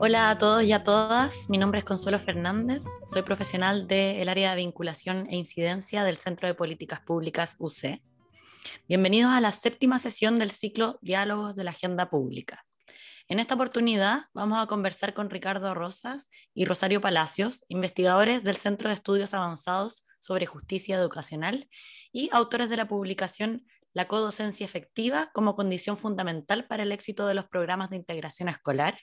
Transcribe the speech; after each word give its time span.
Hola 0.00 0.30
a 0.30 0.38
todos 0.38 0.62
y 0.62 0.70
a 0.70 0.84
todas, 0.84 1.50
mi 1.50 1.58
nombre 1.58 1.80
es 1.80 1.84
Consuelo 1.84 2.20
Fernández, 2.20 2.84
soy 3.12 3.22
profesional 3.22 3.88
del 3.88 4.28
área 4.28 4.50
de 4.50 4.58
vinculación 4.58 5.26
e 5.28 5.36
incidencia 5.36 6.04
del 6.04 6.18
Centro 6.18 6.46
de 6.46 6.54
Políticas 6.54 7.00
Públicas 7.00 7.56
UC. 7.58 8.00
Bienvenidos 8.86 9.32
a 9.32 9.40
la 9.40 9.50
séptima 9.50 9.98
sesión 9.98 10.38
del 10.38 10.52
ciclo 10.52 11.00
Diálogos 11.02 11.56
de 11.56 11.64
la 11.64 11.72
Agenda 11.72 12.10
Pública. 12.10 12.64
En 13.26 13.40
esta 13.40 13.56
oportunidad 13.56 14.26
vamos 14.32 14.62
a 14.62 14.68
conversar 14.68 15.14
con 15.14 15.30
Ricardo 15.30 15.74
Rosas 15.74 16.30
y 16.54 16.64
Rosario 16.64 17.00
Palacios, 17.00 17.64
investigadores 17.66 18.44
del 18.44 18.54
Centro 18.54 18.90
de 18.90 18.94
Estudios 18.94 19.34
Avanzados 19.34 20.06
sobre 20.20 20.46
Justicia 20.46 20.94
Educacional 20.94 21.68
y 22.12 22.30
autores 22.32 22.70
de 22.70 22.76
la 22.76 22.86
publicación 22.86 23.66
La 23.94 24.06
codocencia 24.06 24.64
efectiva 24.64 25.32
como 25.34 25.56
condición 25.56 25.98
fundamental 25.98 26.68
para 26.68 26.84
el 26.84 26.92
éxito 26.92 27.26
de 27.26 27.34
los 27.34 27.48
programas 27.48 27.90
de 27.90 27.96
integración 27.96 28.48
escolar 28.48 28.96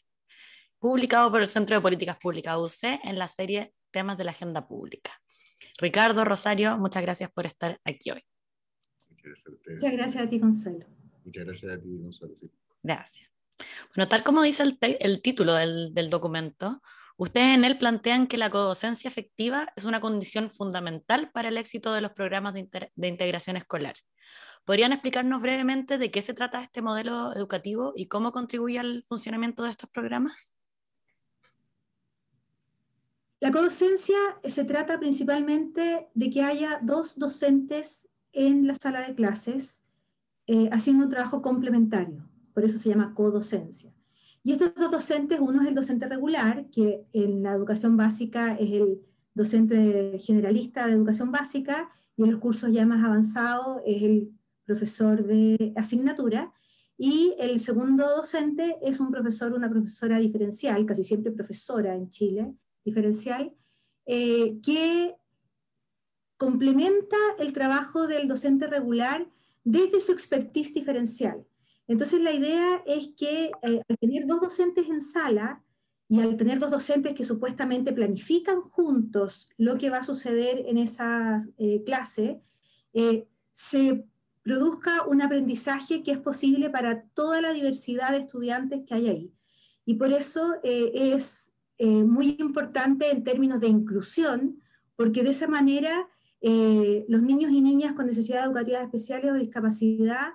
publicado 0.86 1.32
por 1.32 1.42
el 1.42 1.48
Centro 1.48 1.76
de 1.76 1.82
Políticas 1.82 2.16
Públicas 2.20 2.56
UC 2.56 3.00
en 3.04 3.18
la 3.18 3.28
serie 3.28 3.74
Temas 3.90 4.20
de 4.20 4.24
la 4.24 4.30
Agenda 4.30 4.68
Pública. 4.68 5.20
Ricardo 5.80 6.24
Rosario, 6.24 6.78
muchas 6.78 7.02
gracias 7.02 7.32
por 7.32 7.48
estar 7.48 7.82
aquí 7.84 8.12
hoy. 8.12 8.24
Muchas 9.68 9.92
gracias 9.92 10.24
a, 10.24 10.30
ti, 10.30 10.38
Gonzalo. 10.38 10.86
Muchas 11.24 11.44
gracias 11.44 11.74
a 11.74 11.82
ti, 11.82 11.90
Gonzalo. 11.90 12.36
Gracias. 12.84 13.32
Bueno, 13.96 14.08
tal 14.08 14.24
como 14.24 14.44
dice 14.44 14.62
el, 14.80 15.22
título 15.24 15.56
del, 15.56 15.92
del, 15.96 16.12
documento, 16.12 16.84
ustedes 17.18 17.56
en 17.56 17.66
él 17.66 17.80
plantean 17.80 18.28
que 18.28 18.38
la 18.38 18.52
codocencia 18.52 19.08
efectiva 19.08 19.74
es 19.76 19.86
una 19.86 20.00
condición 20.00 20.52
fundamental 20.52 21.32
para 21.32 21.48
el 21.48 21.58
éxito 21.58 21.94
de 21.94 22.02
los 22.02 22.12
programas 22.12 22.54
de, 22.54 22.92
de 22.94 23.08
integración 23.08 23.58
escolar. 23.58 23.96
¿Podrían 24.66 24.94
explicarnos 24.94 25.42
brevemente 25.42 25.98
de 25.98 26.12
qué 26.12 26.22
se 26.22 26.36
trata 26.36 26.62
este 26.62 26.84
modelo 26.84 27.36
educativo 27.36 27.94
y 27.96 28.08
cómo 28.08 28.32
contribuye 28.32 28.78
al 28.78 29.04
funcionamiento 29.10 29.64
de 29.64 29.72
estos 29.72 29.90
programas? 29.90 30.56
La 33.42 33.52
codocencia 33.52 34.18
se 34.44 34.64
trata 34.64 35.00
principalmente 35.00 36.08
de 36.14 36.30
que 36.30 36.42
haya 36.42 36.80
dos 36.82 37.20
docentes 37.20 38.10
en 38.32 38.66
la 38.66 38.76
sala 38.76 39.06
de 39.06 39.14
clases 39.14 39.84
eh, 40.48 40.70
haciendo 40.72 41.06
un 41.06 41.10
trabajo 41.10 41.42
complementario, 41.42 42.30
por 42.54 42.64
eso 42.64 42.80
se 42.80 42.90
llama 42.90 43.14
codocencia. 43.14 43.94
Y 44.44 44.52
estos 44.52 44.74
dos 44.76 44.92
docentes, 44.92 45.40
uno 45.40 45.62
es 45.64 45.68
el 45.68 45.76
docente 45.76 46.08
regular, 46.08 46.70
que 46.70 47.08
en 47.14 47.42
la 47.42 47.54
educación 47.54 47.98
básica 47.98 48.56
es 48.56 48.72
el 48.72 49.02
docente 49.34 50.18
generalista 50.20 50.86
de 50.86 50.94
educación 50.94 51.32
básica, 51.32 51.90
y 52.16 52.24
en 52.24 52.32
los 52.32 52.40
cursos 52.40 52.72
ya 52.72 52.86
más 52.86 53.04
avanzados 53.04 53.82
es 53.86 54.04
el 54.04 54.32
profesor 54.66 55.26
de 55.26 55.74
asignatura, 55.76 56.54
y 56.98 57.34
el 57.40 57.60
segundo 57.60 58.08
docente 58.16 58.78
es 58.82 59.00
un 59.00 59.12
profesor, 59.12 59.52
una 59.54 59.70
profesora 59.70 60.20
diferencial, 60.20 60.86
casi 60.86 61.04
siempre 61.04 61.32
profesora 61.32 61.96
en 61.96 62.10
Chile, 62.10 62.56
diferencial, 62.86 63.54
eh, 64.06 64.60
que 64.62 65.16
complementa 66.38 67.18
el 67.40 67.52
trabajo 67.54 68.08
del 68.08 68.28
docente 68.28 68.68
regular 68.68 69.28
desde 69.64 70.00
su 70.00 70.12
expertise 70.12 70.74
diferencial. 70.74 71.46
Entonces 71.88 72.22
la 72.22 72.32
idea 72.32 72.84
es 72.86 73.10
que 73.18 73.52
eh, 73.64 73.82
al 73.88 73.98
tener 73.98 74.28
dos 74.28 74.42
docentes 74.42 74.88
en 74.88 75.02
sala 75.02 75.64
y 76.08 76.22
al 76.22 76.38
tener 76.38 76.60
dos 76.60 76.70
docentes 76.70 77.16
que 77.16 77.26
supuestamente 77.26 77.92
planifican 77.92 78.62
juntos 78.62 79.50
lo 79.58 79.78
que 79.78 79.90
va 79.90 79.98
a 79.98 80.04
suceder 80.04 80.64
en 80.68 80.78
esa 80.78 81.44
eh, 81.58 81.84
clase, 81.84 82.42
se 83.52 84.06
produzca 84.42 85.06
un 85.06 85.22
aprendizaje 85.22 86.02
que 86.02 86.12
es 86.12 86.18
posible 86.18 86.70
para 86.70 87.02
toda 87.10 87.42
la 87.42 87.52
diversidad 87.52 88.12
de 88.12 88.20
estudiantes 88.20 88.84
que 88.88 88.94
hay 88.94 89.10
ahí. 89.10 89.34
Y 89.86 89.96
por 89.96 90.14
eso 90.14 90.56
es 90.64 91.55
eh, 91.78 92.04
muy 92.04 92.38
importante 92.40 93.12
en 93.12 93.24
términos 93.24 93.60
de 93.60 93.68
inclusión, 93.68 94.62
porque 94.96 95.24
de 95.24 95.32
esa 95.32 95.48
manera 95.48 96.08
eh, 96.42 97.06
los 97.10 97.22
niños 97.22 97.52
y 97.52 97.62
niñas 97.62 97.94
con 97.94 98.06
necesidades 98.06 98.46
educativas 98.46 98.84
especiales 98.84 99.32
o 99.32 99.36
discapacidad 99.36 100.34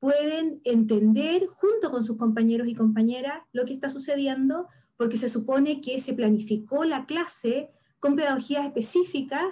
pueden 0.00 0.60
entender 0.64 1.46
junto 1.46 1.90
con 1.90 2.04
sus 2.04 2.16
compañeros 2.16 2.68
y 2.68 2.74
compañeras 2.74 3.42
lo 3.52 3.64
que 3.64 3.72
está 3.72 3.88
sucediendo, 3.88 4.68
porque 4.96 5.16
se 5.16 5.28
supone 5.28 5.80
que 5.80 6.00
se 6.00 6.14
planificó 6.14 6.84
la 6.84 7.06
clase 7.06 7.70
con 8.00 8.16
pedagogías 8.16 8.66
específicas 8.66 9.44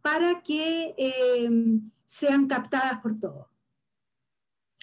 para 0.00 0.42
que 0.42 0.94
eh, 0.96 1.50
sean 2.04 2.46
captadas 2.46 3.00
por 3.02 3.18
todos. 3.18 3.48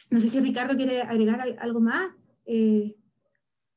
No 0.10 0.20
sé 0.20 0.28
si 0.28 0.40
Ricardo 0.42 0.76
quiere 0.76 1.02
agregar 1.02 1.56
algo 1.60 1.80
más. 1.80 2.12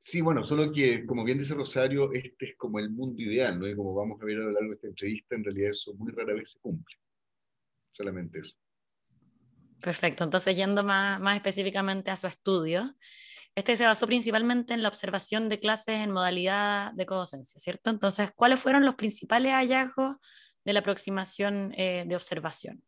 Sí, 0.06 0.20
bueno, 0.20 0.44
solo 0.44 0.70
que, 0.70 1.04
como 1.04 1.24
bien 1.24 1.38
dice 1.38 1.52
Rosario, 1.54 2.12
este 2.12 2.50
es 2.50 2.56
como 2.56 2.78
el 2.78 2.90
mundo 2.90 3.20
ideal, 3.20 3.58
¿no? 3.58 3.66
Y 3.66 3.74
como 3.74 3.92
vamos 3.92 4.22
a 4.22 4.24
ver 4.24 4.36
a 4.36 4.44
lo 4.44 4.52
largo 4.52 4.68
de 4.68 4.74
esta 4.76 4.86
entrevista, 4.86 5.34
en 5.34 5.42
realidad 5.42 5.70
eso 5.72 5.94
muy 5.94 6.12
rara 6.12 6.32
vez 6.32 6.52
se 6.52 6.60
cumple. 6.60 6.94
Solamente 7.90 8.38
eso. 8.38 8.54
Perfecto, 9.80 10.22
entonces 10.22 10.54
yendo 10.54 10.84
más, 10.84 11.20
más 11.20 11.34
específicamente 11.34 12.12
a 12.12 12.16
su 12.16 12.28
estudio, 12.28 12.94
este 13.56 13.76
se 13.76 13.82
basó 13.82 14.06
principalmente 14.06 14.74
en 14.74 14.84
la 14.84 14.90
observación 14.90 15.48
de 15.48 15.58
clases 15.58 15.98
en 15.98 16.12
modalidad 16.12 16.92
de 16.92 17.04
codocencia, 17.04 17.58
¿cierto? 17.58 17.90
Entonces, 17.90 18.30
¿cuáles 18.36 18.60
fueron 18.60 18.84
los 18.84 18.94
principales 18.94 19.54
hallazgos 19.54 20.18
de 20.64 20.72
la 20.72 20.78
aproximación 20.78 21.74
eh, 21.76 22.04
de 22.06 22.14
observación? 22.14 22.80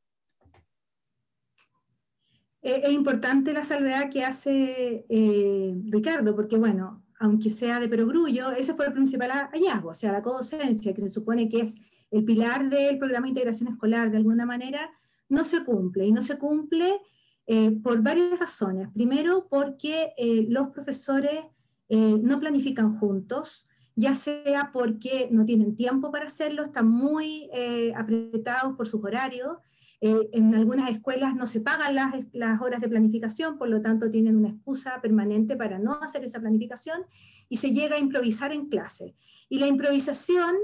es 2.60 2.92
importante 2.92 3.52
la 3.52 3.64
salvedad 3.64 4.10
que 4.10 4.24
hace 4.24 5.06
eh, 5.08 5.74
Ricardo, 5.90 6.34
porque 6.34 6.56
bueno, 6.56 7.04
aunque 7.18 7.50
sea 7.50 7.80
de 7.80 7.88
perogrullo, 7.88 8.52
ese 8.52 8.74
fue 8.74 8.86
el 8.86 8.92
principal 8.92 9.30
hallazgo, 9.30 9.90
o 9.90 9.94
sea, 9.94 10.12
la 10.12 10.22
codocencia, 10.22 10.94
que 10.94 11.02
se 11.02 11.08
supone 11.08 11.48
que 11.48 11.60
es 11.60 11.76
el 12.10 12.24
pilar 12.24 12.68
del 12.68 12.98
programa 12.98 13.26
de 13.26 13.30
integración 13.30 13.68
escolar, 13.70 14.10
de 14.10 14.16
alguna 14.16 14.46
manera, 14.46 14.90
no 15.28 15.44
se 15.44 15.64
cumple. 15.64 16.06
Y 16.06 16.12
no 16.12 16.22
se 16.22 16.38
cumple 16.38 17.00
eh, 17.46 17.70
por 17.82 18.02
varias 18.02 18.38
razones. 18.38 18.88
Primero, 18.92 19.46
porque 19.50 20.12
eh, 20.16 20.46
los 20.48 20.68
profesores 20.68 21.40
eh, 21.88 22.18
no 22.22 22.40
planifican 22.40 22.92
juntos, 22.92 23.66
ya 23.94 24.14
sea 24.14 24.70
porque 24.72 25.28
no 25.30 25.44
tienen 25.44 25.74
tiempo 25.74 26.10
para 26.10 26.26
hacerlo, 26.26 26.62
están 26.62 26.88
muy 26.88 27.50
apretados 27.96 28.76
por 28.76 28.86
sus 28.86 29.02
horarios, 29.02 29.56
eh, 30.00 30.30
en 30.32 30.54
algunas 30.54 30.90
escuelas 30.90 31.34
no 31.34 31.46
se 31.46 31.60
pagan 31.60 31.96
las, 31.96 32.14
las, 32.32 32.60
horas 32.60 32.80
de 32.80 32.88
planificación, 32.88 33.58
por 33.58 33.68
lo 33.68 33.82
tanto 33.82 34.08
tienen 34.10 34.36
una 34.36 34.50
excusa 34.50 35.00
permanente 35.00 35.56
para 35.56 35.80
no 35.80 35.94
hacer 36.00 36.24
esa 36.24 36.38
planificación 36.38 37.02
y 37.48 37.56
se 37.56 37.72
llega 37.72 37.96
a 37.96 37.98
improvisar 37.98 38.52
en 38.52 38.66
clase. 38.66 39.16
Y 39.48 39.58
la 39.58 39.66
improvisación 39.66 40.54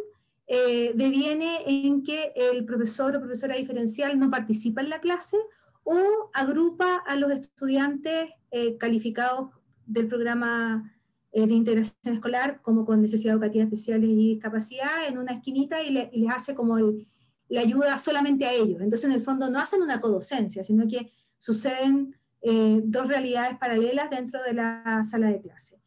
eh, 0.47 0.93
deviene 0.95 1.59
en 1.67 2.05
que 2.05 2.33
el 2.37 2.65
profesor 2.65 3.17
o 3.17 3.21
profesora 3.21 3.57
diferencial 3.57 4.19
no 4.21 4.31
participa 4.31 4.83
en 4.83 4.91
la 4.91 5.01
clase 5.01 5.37
o 5.83 5.99
agrupa 6.33 6.97
a 7.05 7.17
los 7.17 7.33
estudiantes 7.33 8.31
eh, 8.53 8.79
calificados 8.79 9.51
del 9.85 10.07
programa 10.07 10.91
de 11.33 11.53
integración 11.53 12.15
escolar 12.15 12.63
como 12.63 12.87
con 12.87 13.03
necesidades 13.03 13.35
educativas 13.35 13.67
especiales 13.67 14.09
y 14.09 14.15
discapacidad 14.15 15.09
en 15.09 15.19
una 15.19 15.33
esquinita 15.33 15.83
y, 15.83 15.89
y 16.13 16.21
les 16.21 16.31
hace 16.31 16.55
como 16.55 16.79
el, 16.79 17.09
le 17.55 17.61
ayuda 17.61 17.97
solamente 17.99 18.45
a 18.47 18.53
ellos. 18.53 18.81
Entonces, 18.81 19.05
en 19.05 19.13
el 19.13 19.21
fondo, 19.21 19.49
no 19.49 19.61
hacen 19.61 19.81
una 19.81 20.01
codocencia, 20.01 20.65
sino 20.65 20.89
que 20.89 21.13
suceden 21.39 22.17
eh, 22.43 22.81
dos 22.83 23.07
realidades 23.07 23.57
paralelas 23.59 24.11
dentro 24.11 24.43
de 24.43 24.55
la 24.55 25.05
sala 25.09 25.29
de 25.29 25.41
clase. 25.41 25.81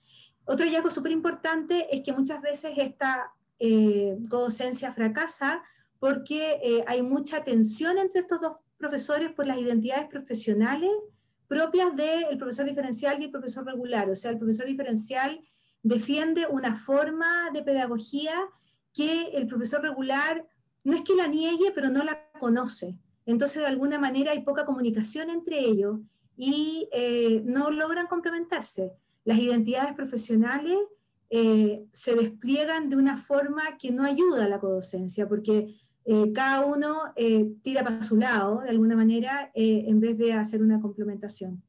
Otro 0.45 0.66
hallazgo 0.66 0.89
súper 0.89 1.11
importante 1.11 1.94
es 1.94 2.03
que 2.03 2.13
muchas 2.13 2.41
veces 2.41 2.72
esta 2.78 3.33
eh, 3.59 4.17
codocencia 4.29 4.94
fracasa 4.94 5.61
porque 6.00 6.57
eh, 6.63 6.85
hay 6.88 7.01
mucha 7.01 7.44
tensión 7.44 7.97
entre 7.97 8.22
estos 8.22 8.39
dos 8.39 8.53
profesores 8.78 9.34
por 9.34 9.45
las 9.45 9.57
identidades 9.57 10.07
profesionales 10.07 10.91
propias 11.49 11.93
del 11.97 12.37
profesor 12.37 12.66
diferencial 12.66 13.20
y 13.20 13.25
el 13.25 13.31
profesor 13.31 13.66
regular. 13.66 14.09
O 14.09 14.16
sea, 14.16 14.31
el 14.31 14.37
profesor 14.37 14.67
diferencial 14.67 15.41
defiende 15.84 16.47
una 16.49 16.78
forma 16.78 17.49
de 17.53 17.61
pedagogía 17.61 18.35
que 18.93 19.31
el 19.34 19.47
profesor 19.47 19.81
regular 19.81 20.47
no 20.87 20.95
es 20.95 21.01
que 21.01 21.16
la 21.16 21.28
niegue, 21.28 21.73
pero 21.75 21.89
no 21.89 22.01
la 22.01 22.31
conoce. 22.39 22.97
Entonces, 23.25 23.61
de 23.61 23.67
alguna 23.67 23.99
manera 23.99 24.31
hay 24.31 24.43
poca 24.43 24.63
comunicación 24.63 25.29
entre 25.29 25.59
ellos 25.59 25.99
y 26.37 26.87
eh, 26.93 27.41
no 27.43 27.72
logran 27.72 28.07
complementarse. 28.07 28.93
Las 29.25 29.37
identidades 29.37 29.93
profesionales 29.95 30.78
eh, 31.29 31.85
se 31.91 32.16
despliegan 32.16 32.87
de 32.87 32.95
una 32.95 33.17
forma 33.17 33.78
que 33.78 33.91
no 33.91 34.05
ayuda 34.05 34.45
a 34.45 34.47
la 34.47 34.61
codocencia, 34.61 35.28
porque 35.28 35.75
eh, 36.05 36.31
cada 36.31 36.66
uno 36.66 37.13
tira 37.61 37.84
para 37.84 38.01
su 38.01 38.16
lado, 38.16 38.61
de 38.61 38.69
alguna 38.69 38.95
manera, 38.95 39.51
en 39.53 39.99
vez 39.99 40.17
de 40.17 40.31
hacer 40.31 40.61
una 40.61 40.79
complementación. 40.79 41.61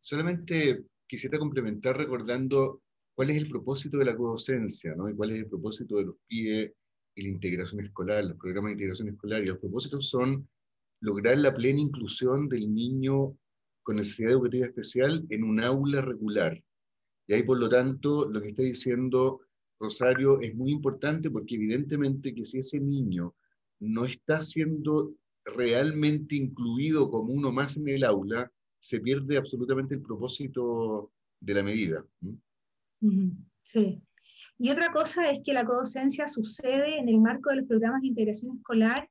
Solamente 0.00 0.84
quisiera 1.06 1.38
complementar 1.38 1.96
recordando 1.96 2.82
cuál 3.14 3.30
es 3.30 3.36
el 3.36 3.48
propósito 3.48 3.98
de 3.98 4.06
la 4.06 4.16
codocencia, 4.16 4.96
¿no? 4.96 5.08
Y 5.08 5.14
cuál 5.14 5.30
es 5.30 5.38
el 5.38 5.46
propósito 5.46 5.98
de 5.98 6.06
los 6.06 6.16
PIE 6.26 6.74
y 7.20 7.24
la 7.24 7.28
integración 7.28 7.80
escolar, 7.84 8.24
los 8.24 8.36
programas 8.38 8.70
de 8.70 8.72
integración 8.72 9.08
escolar, 9.08 9.42
y 9.42 9.46
los 9.46 9.58
propósitos 9.58 10.08
son 10.08 10.48
lograr 11.00 11.38
la 11.38 11.54
plena 11.54 11.80
inclusión 11.80 12.48
del 12.48 12.72
niño 12.72 13.36
con 13.82 13.96
necesidad 13.96 14.32
educativa 14.32 14.66
especial 14.66 15.26
en 15.30 15.44
un 15.44 15.60
aula 15.60 16.00
regular. 16.00 16.62
Y 17.26 17.34
ahí, 17.34 17.42
por 17.42 17.58
lo 17.58 17.68
tanto, 17.68 18.28
lo 18.28 18.40
que 18.40 18.48
está 18.48 18.62
diciendo 18.62 19.40
Rosario 19.78 20.40
es 20.40 20.54
muy 20.54 20.72
importante 20.72 21.30
porque 21.30 21.54
evidentemente 21.54 22.34
que 22.34 22.44
si 22.44 22.58
ese 22.58 22.78
niño 22.80 23.34
no 23.80 24.04
está 24.04 24.42
siendo 24.42 25.14
realmente 25.44 26.36
incluido 26.36 27.10
como 27.10 27.32
uno 27.32 27.50
más 27.50 27.76
en 27.76 27.88
el 27.88 28.04
aula, 28.04 28.52
se 28.78 29.00
pierde 29.00 29.36
absolutamente 29.36 29.94
el 29.94 30.02
propósito 30.02 31.12
de 31.40 31.54
la 31.54 31.62
medida. 31.62 32.04
Sí. 33.62 34.02
Y 34.62 34.70
otra 34.70 34.92
cosa 34.92 35.30
es 35.30 35.40
que 35.42 35.54
la 35.54 35.64
codocencia 35.64 36.28
sucede 36.28 36.98
en 36.98 37.08
el 37.08 37.18
marco 37.18 37.48
de 37.48 37.56
los 37.56 37.66
programas 37.66 38.02
de 38.02 38.08
integración 38.08 38.58
escolar 38.58 39.08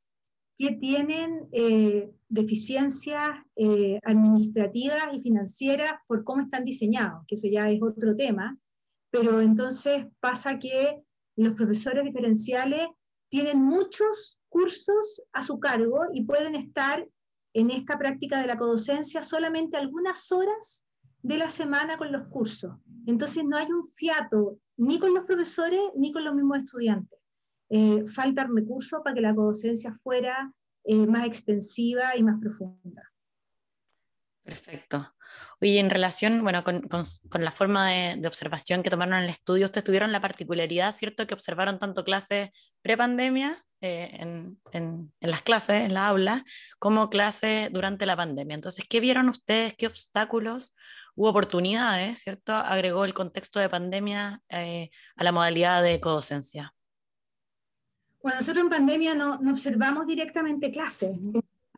que 0.55 0.73
tienen 0.73 1.47
eh, 1.51 2.11
deficiencias 2.27 3.29
eh, 3.55 3.99
administrativas 4.03 5.07
y 5.11 5.21
financieras 5.21 5.93
por 6.05 6.23
cómo 6.23 6.43
están 6.43 6.65
diseñados, 6.65 7.25
que 7.27 7.33
eso 7.33 7.47
ya 7.51 7.67
es 7.71 7.81
otro 7.81 8.15
tema, 8.15 8.59
pero 9.09 9.41
entonces 9.41 10.05
pasa 10.19 10.59
que 10.59 11.01
los 11.35 11.53
profesores 11.53 12.03
diferenciales 12.03 12.87
tienen 13.27 13.59
muchos 13.59 14.39
cursos 14.49 15.23
a 15.33 15.41
su 15.41 15.59
cargo 15.59 16.01
y 16.13 16.25
pueden 16.25 16.53
estar 16.53 17.07
en 17.55 17.71
esta 17.71 17.97
práctica 17.97 18.39
de 18.39 18.45
la 18.45 18.57
codocencia 18.59 19.23
solamente 19.23 19.77
algunas 19.77 20.31
horas 20.31 20.85
de 21.21 21.37
la 21.37 21.49
semana 21.49 21.97
con 21.97 22.11
los 22.11 22.27
cursos. 22.27 22.75
Entonces 23.05 23.43
no 23.43 23.57
hay 23.57 23.71
un 23.71 23.91
fiato 23.93 24.59
ni 24.77 24.99
con 24.99 25.13
los 25.13 25.25
profesores 25.25 25.81
ni 25.95 26.11
con 26.11 26.23
los 26.23 26.33
mismos 26.33 26.59
estudiantes. 26.59 27.19
Eh, 27.69 28.07
falta 28.07 28.47
recursos 28.47 29.01
para 29.03 29.13
que 29.13 29.21
la 29.21 29.35
codocencia 29.35 29.93
fuera 30.01 30.51
eh, 30.83 31.05
más 31.05 31.25
extensiva 31.25 32.15
y 32.15 32.23
más 32.23 32.39
profunda. 32.39 33.03
Perfecto. 34.43 35.13
Oye, 35.61 35.79
en 35.79 35.89
relación, 35.89 36.41
bueno, 36.41 36.63
con, 36.63 36.81
la 37.33 37.51
forma 37.51 37.91
de, 37.91 38.27
observación 38.27 38.81
que 38.81 38.89
tomaron 38.89 39.15
en 39.15 39.23
el 39.25 39.29
estudio, 39.29 39.65
ustedes 39.65 39.83
tuvieron 39.83 40.13
la 40.13 40.21
particularidad, 40.21 40.95
¿cierto?, 40.95 41.27
que 41.27 41.33
observaron 41.33 41.79
tanto 41.79 42.05
clases 42.05 42.51
pre-pandemia 42.81 43.61
eh, 43.81 44.17
en, 44.71 45.11
las 45.19 45.41
clases, 45.41 45.83
en 45.83 45.93
la 45.93 46.07
aula, 46.07 46.45
como 46.79 47.09
clases 47.09 47.71
durante 47.73 48.05
la 48.05 48.15
pandemia. 48.15 48.55
Entonces, 48.55 48.85
¿qué 48.87 49.01
vieron 49.01 49.27
ustedes? 49.27 49.73
¿Qué 49.75 49.87
obstáculos 49.87 50.75
u 51.15 51.25
oportunidades, 51.27 52.19
¿cierto?, 52.19 52.53
agregó 52.53 53.03
el 53.03 53.13
contexto 53.13 53.59
de 53.59 53.67
pandemia 53.67 54.41
eh, 54.47 54.91
a 55.17 55.23
la 55.25 55.33
modalidad 55.33 55.83
de 55.83 55.99
codocencia. 55.99 56.73
Bueno, 58.21 58.39
nosotros 58.39 58.63
en 58.63 58.69
pandemia 58.69 59.13
no, 59.13 59.39
observamos 59.51 60.07
directamente 60.07 60.71
clases. 60.71 61.17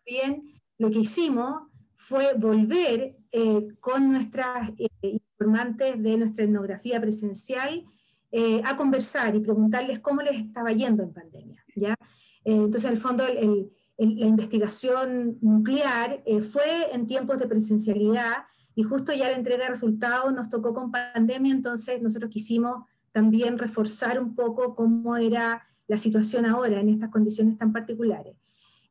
Bien, 0.06 0.62
lo 0.78 0.92
que 0.92 1.00
hicimos 1.00 1.71
fue 2.02 2.34
volver 2.34 3.16
eh, 3.32 3.68
con 3.80 4.12
nuestras 4.12 4.72
eh, 4.80 4.90
informantes 5.04 6.02
de 6.02 6.18
nuestra 6.18 6.46
etnografía 6.46 7.00
presencial 7.00 7.86
eh, 8.32 8.60
a 8.66 8.76
conversar 8.76 9.36
y 9.36 9.40
preguntarles 9.40 10.00
cómo 10.00 10.24
les 10.24 10.42
estaba 10.42 10.72
yendo 10.72 11.04
en 11.04 11.14
pandemia. 11.14 11.64
¿ya? 11.76 11.96
entonces, 12.44 12.86
en 12.86 12.92
el 12.94 12.98
fondo, 12.98 13.24
la 13.28 14.26
investigación 14.26 15.38
nuclear 15.42 16.24
fue 16.42 16.92
en 16.92 17.06
tiempos 17.06 17.38
de 17.38 17.48
presencialidad 17.48 18.46
y 18.74 18.82
justo 18.82 19.14
ya 19.14 19.30
la 19.30 19.36
entrega 19.36 19.66
de 19.66 19.70
resultados 19.70 20.34
nos 20.34 20.50
tocó 20.50 20.74
con 20.74 20.92
pandemia, 20.92 21.54
entonces 21.54 22.02
nosotros 22.02 22.32
quisimos 22.32 22.84
también 23.12 23.60
reforzar 23.60 24.20
un 24.20 24.34
poco 24.34 24.74
cómo 24.74 25.18
era 25.18 25.62
la 25.88 25.98
situación 25.98 26.48
ahora 26.48 26.80
en 26.80 26.90
estas 26.90 27.12
condiciones 27.12 27.60
tan 27.60 27.72
particulares. 27.72 28.41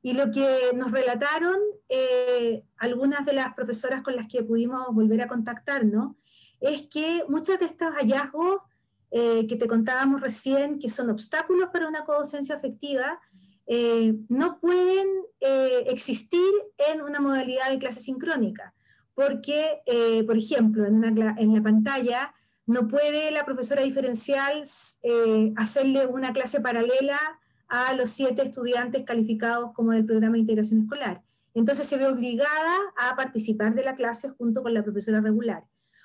Y 0.03 0.15
lo 0.15 0.31
que 0.31 0.71
nos 0.75 0.91
relataron 0.93 1.59
eh, 1.89 2.65
algunas 2.79 3.27
de 3.27 3.35
las 3.35 3.55
profesoras 3.55 4.03
con 4.03 4.17
las 4.17 4.27
que 4.29 4.43
pudimos 4.43 4.87
volver 4.93 5.21
a 5.21 5.29
contactarnos 5.29 6.15
es 6.61 6.87
que 6.87 7.25
muchos 7.29 7.59
de 7.59 7.67
estos 7.67 7.93
hallazgos 7.95 8.63
eh, 9.11 9.47
que 9.47 9.57
te 9.57 9.67
contábamos 9.67 10.21
recién, 10.21 10.79
que 10.79 10.89
son 10.89 11.11
obstáculos 11.11 11.69
para 11.73 11.89
una 11.89 12.05
codocencia 12.05 12.55
afectiva, 12.55 13.21
eh, 13.67 14.15
no 14.29 14.59
pueden 14.61 15.07
existir 15.87 16.53
en 16.93 17.01
una 17.01 17.19
modalidad 17.19 17.71
de 17.71 17.79
clase 17.79 18.01
sincrónica, 18.01 18.75
porque, 19.15 19.81
por 20.27 20.37
ejemplo, 20.37 20.85
en, 20.85 21.03
en, 21.03 21.55
la 21.55 21.63
pantalla 21.63 22.35
no 22.67 22.89
puede 22.89 23.31
la 23.31 23.47
profesora 23.47 23.81
diferencial 23.81 24.63
hacerle 25.57 26.07
una 26.07 26.35
clase 26.35 26.61
paralela 26.61 27.19
a 27.71 27.95
los 27.95 28.11
siete 28.11 28.43
estudiantes 28.43 29.05
calificados 29.05 29.73
como 29.73 29.93
del 29.93 30.05
programa 30.05 30.35
de 30.35 30.41
integración 30.41 30.83
escolar. 30.83 31.23
Entonces 31.55 31.87
se 31.87 31.97
ve 31.97 32.07
obligada 32.07 32.77
a 32.99 33.17
participar 33.17 33.75
de 33.75 33.85
la 33.85 33.95
clase 33.95 34.29
junto 34.29 34.63
con 34.63 34.75
la 34.75 34.83
profesora 34.83 35.21
regular. 35.21 35.65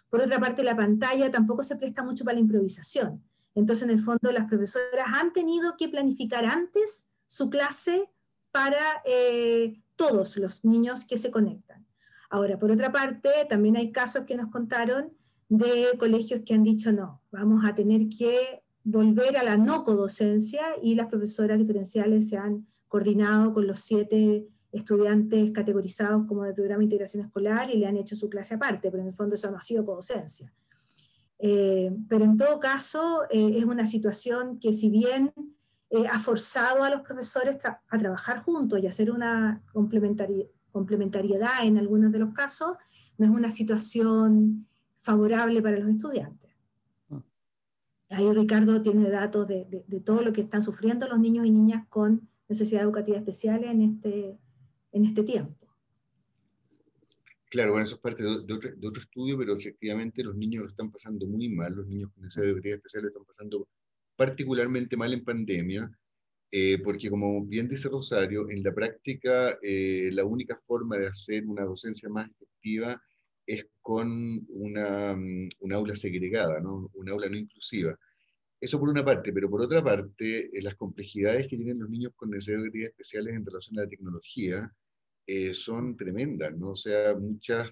Por 0.10 0.22
otra 0.22 0.40
parte, 0.40 0.64
la 0.64 0.76
pantalla 0.76 1.32
tampoco 1.32 1.64
se 1.64 1.76
presta 1.76 2.04
mucho 2.04 2.24
para 2.24 2.36
la 2.36 2.42
improvisación. 2.42 3.24
Entonces, 3.56 3.84
en 3.84 3.90
el 3.90 4.00
fondo, 4.00 4.32
las 4.32 4.48
profesoras 4.48 5.08
han 5.14 5.34
tenido 5.34 5.76
que 5.78 5.90
planificar 5.90 6.46
antes 6.46 7.10
su 7.26 7.50
clase 7.50 8.10
para 8.52 8.80
eh, 9.06 9.82
todos 9.96 10.38
los 10.38 10.64
niños 10.66 11.06
que 11.06 11.18
se 11.18 11.32
conectan. 11.32 11.86
Ahora, 12.30 12.60
por 12.60 12.72
otra 12.72 12.92
parte, 12.92 13.30
también 13.50 13.76
hay 13.78 13.92
casos 13.92 14.26
que 14.26 14.36
nos 14.36 14.52
contaron 14.52 15.14
de 15.50 15.96
colegios 15.98 16.42
que 16.46 16.54
han 16.54 16.64
dicho, 16.64 16.92
no, 16.92 17.22
vamos 17.32 17.64
a 17.66 17.76
tener 17.76 18.08
que 18.10 18.65
volver 18.86 19.36
a 19.36 19.44
la 19.44 19.58
no 19.58 19.84
codocencia 19.84 20.62
y 20.82 20.96
las 20.96 21.08
profesoras 21.08 21.58
diferenciales 21.58 22.30
se 22.30 22.38
han 22.38 22.68
coordinado 22.88 23.52
con 23.52 23.68
los 23.68 23.80
siete 23.80 24.48
estudiantes 24.72 25.52
categorizados 25.52 26.28
como 26.28 26.44
de 26.44 26.54
programa 26.54 26.80
de 26.80 26.86
integración 26.86 27.26
escolar 27.26 27.70
y 27.70 27.78
le 27.78 27.88
han 27.88 27.98
hecho 27.98 28.16
su 28.16 28.30
clase 28.30 28.56
aparte, 28.56 28.92
pero 28.92 29.02
en 29.02 29.10
el 29.10 29.16
fondo 29.16 29.36
eso 29.36 29.50
no 29.50 29.58
ha 29.58 29.62
sido 29.62 29.86
codocencia. 29.86 30.54
Eh, 31.40 31.92
pero 32.08 32.26
en 32.26 32.38
todo 32.38 32.60
caso 32.60 33.24
eh, 33.30 33.58
es 33.58 33.66
una 33.66 33.86
situación 33.86 34.60
que 34.60 34.72
si 34.72 34.90
bien 34.90 35.34
eh, 35.90 36.06
ha 36.10 36.20
forzado 36.20 36.84
a 36.84 36.90
los 36.90 37.02
profesores 37.02 37.58
a 37.66 37.98
trabajar 37.98 38.44
juntos 38.44 38.80
y 38.82 38.88
hacer 38.88 39.10
una 39.12 39.64
complementariedad 39.74 41.64
en 41.66 41.78
algunos 41.78 42.12
de 42.12 42.20
los 42.20 42.34
casos, 42.34 42.78
no 43.18 43.26
es 43.26 43.32
una 43.32 43.50
situación 43.50 44.68
favorable 45.02 45.62
para 45.62 45.80
los 45.80 45.90
estudiantes. 45.90 46.45
Ahí 48.10 48.32
Ricardo 48.32 48.82
tiene 48.82 49.10
datos 49.10 49.48
de, 49.48 49.66
de, 49.88 50.00
todo 50.00 50.22
lo 50.22 50.32
que 50.32 50.42
están 50.42 50.62
sufriendo 50.62 51.08
los 51.08 51.20
niños 51.20 51.46
y 51.46 51.52
niñas 51.52 51.88
con 51.90 52.30
necesidades 52.48 52.86
educativas 52.86 53.20
especiales 53.20 53.72
en 53.72 53.82
este, 53.82 54.38
en 54.92 55.06
este 55.06 55.24
tiempo. 55.24 55.66
Claro, 57.50 57.72
bueno, 57.72 57.86
eso 57.86 57.96
es 57.96 58.02
parte 58.02 58.22
de, 58.22 58.30
otro, 58.30 59.02
estudio, 59.02 59.38
pero 59.38 59.56
efectivamente 59.56 60.24
los 60.24 60.36
niños 60.36 60.64
lo 60.64 60.70
están 60.70 60.92
pasando 60.92 61.26
muy 61.26 61.48
mal, 61.50 61.74
los 61.74 61.88
niños 61.88 62.12
con 62.12 62.24
necesidades 62.24 62.50
educativas 62.52 62.78
especiales 62.78 63.04
lo 63.04 63.10
están 63.10 63.26
pasando 63.26 63.68
particularmente 64.16 64.98
mal 64.98 65.14
en 65.14 65.24
pandemia, 65.24 65.98
eh, 66.52 66.80
porque 66.84 67.10
como 67.10 67.46
bien 67.46 67.68
dice 67.68 67.90
Rosario, 67.90 68.50
en 68.50 68.62
la 68.64 68.74
práctica 68.74 69.58
eh, 69.62 70.10
la 70.12 70.26
única 70.26 70.60
forma 70.66 70.98
de 70.98 71.08
hacer 71.08 71.46
una 71.46 71.64
docencia 71.64 72.10
más 72.10 72.30
efectiva 72.30 73.02
es 73.46 73.68
con 73.82 74.46
una, 74.50 75.16
mm, 75.16 75.50
una 75.60 75.76
aula 75.76 75.96
segregada, 75.96 76.60
¿no? 76.60 76.90
una 76.96 77.12
aula 77.12 77.30
no 77.30 77.38
inclusiva. 77.38 77.98
Eso 78.60 78.80
por 78.80 78.90
una 78.90 79.04
parte, 79.06 79.32
pero 79.34 79.50
por 79.50 79.62
otra 79.62 79.84
parte, 79.84 80.46
eh, 80.58 80.62
las 80.62 80.76
complejidades 80.76 81.48
que 81.48 81.58
tienen 81.58 81.80
los 81.80 81.90
niños 81.90 82.14
con 82.16 82.32
necesidades 82.32 82.74
especiales 82.74 83.36
en 83.36 83.46
relación 83.46 83.78
a 83.78 83.84
la 83.84 83.90
tecnología 83.90 84.72
eh, 85.28 85.54
son 85.54 85.96
tremendas, 85.98 86.56
¿no? 86.58 86.72
O 86.72 86.76
sea, 86.76 87.16
muchas, 87.16 87.70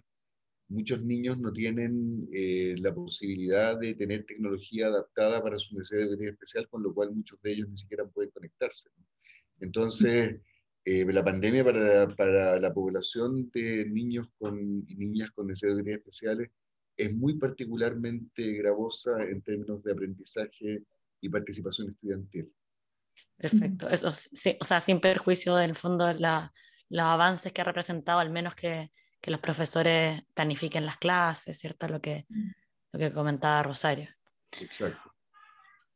muchos 0.68 1.04
niños 1.04 1.40
no 1.40 1.52
tienen 1.54 2.28
eh, 2.34 2.76
la 2.80 2.94
posibilidad 2.94 3.78
de 3.80 3.96
tener 3.96 4.26
tecnología 4.26 4.88
adaptada 4.88 5.42
para 5.42 5.58
su 5.58 5.78
necesidad 5.78 6.22
especial, 6.22 6.68
con 6.68 6.84
lo 6.84 6.94
cual 6.94 7.12
muchos 7.12 7.42
de 7.42 7.54
ellos 7.54 7.70
ni 7.70 7.78
siquiera 7.78 8.06
pueden 8.06 8.32
conectarse. 8.32 8.90
Entonces, 9.60 10.42
eh, 10.86 11.06
la 11.06 11.24
pandemia 11.24 11.64
para, 11.64 12.08
para, 12.16 12.60
la 12.60 12.74
población 12.74 13.50
de 13.52 13.86
niños 13.86 14.28
con, 14.38 14.84
y 14.88 14.96
niñas 14.96 15.32
con 15.32 15.48
necesidades 15.48 15.88
especiales 15.88 16.52
es 16.98 17.14
muy 17.14 17.38
particularmente 17.38 18.54
gravosa 18.54 19.12
en 19.24 19.42
términos 19.42 19.84
de 19.84 19.92
aprendizaje 19.94 20.84
y 21.22 21.30
participación 21.30 21.90
estudiantil. 21.90 22.52
Perfecto, 23.38 23.90
eso 23.90 24.12
sí, 24.12 24.58
o 24.60 24.66
sea, 24.66 24.80
sin 24.80 25.00
perjuicio 25.00 25.56
del 25.56 25.76
fondo 25.76 26.12
la, 26.14 26.54
los 26.90 27.06
avances 27.06 27.52
que 27.52 27.62
ha 27.62 27.66
representado, 27.66 28.20
al 28.20 28.30
menos 28.30 28.54
que, 28.54 28.92
que, 29.22 29.32
los 29.32 29.40
profesores 29.40 30.22
planifiquen 30.34 30.86
las 30.86 30.98
clases, 30.98 31.58
¿cierto? 31.58 31.88
Lo 31.88 32.02
que, 32.02 32.26
lo 32.92 33.00
que 33.00 33.12
comentaba 33.12 33.64
Rosario. 33.64 34.10
Exacto. 34.62 35.13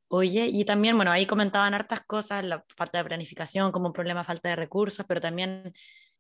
Oye, 0.10 0.48
y 0.48 0.64
también, 0.66 0.96
bueno, 0.96 1.12
ahí 1.12 1.26
comentaban 1.26 1.74
hartas 1.74 2.02
cosas, 2.06 2.44
la 2.44 2.64
falta 2.76 2.98
de 3.00 3.04
planificación 3.06 3.72
como 3.72 3.88
un 3.88 3.94
problema, 3.94 4.24
falta 4.24 4.50
de 4.50 4.56
recursos, 4.56 5.06
pero 5.08 5.20
también 5.20 5.74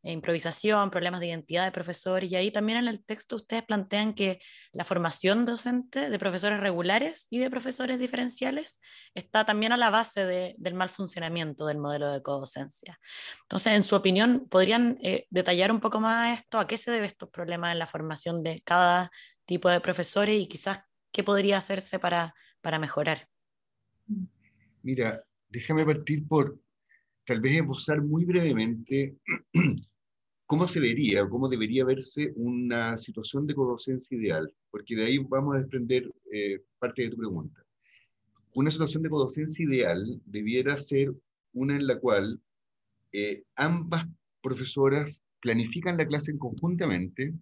eh, 0.03 0.12
improvisación, 0.12 0.91
problemas 0.91 1.22
de 1.22 1.27
identidad 1.27 1.65
de 1.65 1.72
profesor, 1.72 2.24
y 2.24 2.36
ahí 2.36 2.51
también 2.51 2.79
en 2.79 2.88
el 2.88 3.03
texto 3.06 3.38
ustedes 3.38 3.63
plantean 3.63 4.13
que 4.13 4.39
la 4.74 4.84
formación 4.84 5.46
docente 5.46 6.10
de 6.10 6.20
profesores 6.20 6.60
regulares 6.60 7.27
y 7.29 7.39
de 7.39 7.50
profesores 7.50 7.98
diferenciales 7.98 8.82
está 9.15 9.46
también 9.46 9.72
a 9.72 9.77
la 9.77 9.89
base 9.89 10.25
del 10.58 10.74
mal 10.74 10.89
funcionamiento 10.89 11.65
del 11.65 11.77
modelo 11.77 12.12
de 12.12 12.22
codocencia. 12.22 13.00
Entonces, 13.44 13.74
en 13.74 13.84
su 13.84 13.96
opinión, 13.96 14.48
¿podrían 14.50 14.98
eh, 15.01 15.27
detallar 15.29 15.72
un 15.72 15.79
poco 15.79 16.00
más 16.00 16.38
esto? 16.38 16.60
¿A 16.60 16.67
qué 16.67 16.77
se 16.77 16.91
debe 16.91 17.08
estos 17.08 17.29
problemas 17.29 17.72
en 17.72 17.79
la 17.79 17.88
formación 17.88 18.44
de 18.44 18.62
cada 18.65 19.12
tipo 19.46 19.70
de 19.70 19.79
profesores 19.82 20.39
y 20.39 20.48
quizás 20.48 20.79
¿Qué 21.12 21.24
podría 21.24 21.58
hacerse 21.58 21.98
para, 21.98 22.36
para 22.62 22.79
mejorar? 22.79 23.27
Mira, 24.83 25.23
déjame 25.49 25.85
partir 25.85 26.27
por 26.27 26.59
tal 27.25 27.41
vez 27.41 27.61
esbozar 27.61 28.01
muy 28.01 28.25
brevemente 28.25 29.15
cómo 30.45 30.67
se 30.67 30.79
vería 30.79 31.23
o 31.23 31.29
cómo 31.29 31.49
debería 31.49 31.83
verse 31.83 32.31
una 32.35 32.97
situación 32.97 33.45
de 33.45 33.53
codocencia 33.53 34.17
ideal, 34.17 34.53
porque 34.71 34.95
de 34.95 35.05
ahí 35.05 35.17
vamos 35.17 35.55
a 35.55 35.59
desprender 35.59 36.09
eh, 36.31 36.61
parte 36.79 37.03
de 37.03 37.09
tu 37.09 37.17
pregunta. 37.17 37.63
Una 38.53 38.71
situación 38.71 39.03
de 39.03 39.09
codocencia 39.09 39.63
ideal 39.65 40.21
debiera 40.25 40.77
ser 40.77 41.13
una 41.53 41.75
en 41.75 41.85
la 41.85 41.99
cual 41.99 42.39
eh, 43.11 43.43
ambas 43.55 44.07
profesoras 44.41 45.21
planifican 45.41 45.97
la 45.97 46.07
clase 46.07 46.37
conjuntamente, 46.37 47.33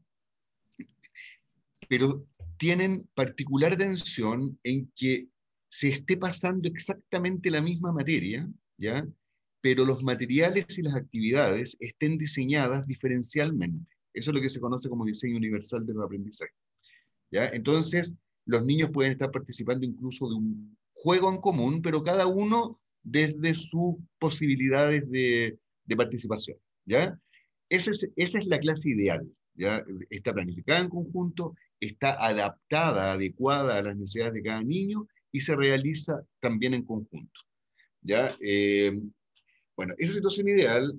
pero 1.88 2.26
tienen 2.58 3.08
particular 3.14 3.74
atención 3.74 4.58
en 4.64 4.92
que 4.96 5.28
se 5.76 5.90
esté 5.90 6.16
pasando 6.16 6.70
exactamente 6.70 7.52
la 7.52 7.62
misma 7.62 7.92
materia, 7.92 8.50
¿ya? 8.78 9.06
pero 9.60 9.84
los 9.84 10.02
materiales 10.04 10.78
y 10.78 10.84
las 10.84 10.96
actividades 10.96 11.76
estén 11.82 12.18
diseñadas 12.18 12.88
diferencialmente. 12.88 13.94
Eso 14.14 14.32
es 14.32 14.36
lo 14.36 14.42
que 14.42 14.48
se 14.48 14.62
conoce 14.62 14.88
como 14.88 15.04
diseño 15.04 15.36
universal 15.36 15.86
del 15.86 16.02
aprendizaje. 16.02 16.54
¿ya? 17.30 17.50
Entonces, 17.50 18.14
los 18.46 18.66
niños 18.66 18.90
pueden 18.92 19.12
estar 19.12 19.32
participando 19.32 19.86
incluso 19.86 20.30
de 20.30 20.36
un 20.36 20.78
juego 20.94 21.30
en 21.30 21.42
común, 21.42 21.82
pero 21.82 22.04
cada 22.04 22.26
uno 22.26 22.80
desde 23.04 23.54
sus 23.54 23.98
posibilidades 24.18 25.04
de, 25.12 25.60
participación. 25.98 26.58
¿ya? 26.86 27.20
Esa 27.68 27.92
es, 27.92 28.08
esa 28.16 28.40
es 28.40 28.48
la 28.48 28.60
clase 28.60 28.92
ideal. 28.92 29.30
¿ya? 29.56 29.84
Está 30.10 30.34
planificada 30.34 30.80
en 30.80 30.90
conjunto, 30.90 31.54
está 31.82 32.14
adaptada, 32.26 33.12
adecuada 33.12 33.78
a 33.78 33.82
las 33.82 33.98
necesidades 33.98 34.36
de 34.36 34.42
cada 34.42 34.64
niño 34.64 35.06
y 35.36 35.42
se 35.42 35.54
realiza 35.54 36.26
también 36.40 36.74
en 36.74 36.86
conjunto. 36.86 37.42
¿ya? 38.02 38.34
Eh, 38.40 38.98
bueno, 39.76 39.94
esa 39.98 40.14
situación 40.14 40.48
ideal 40.48 40.98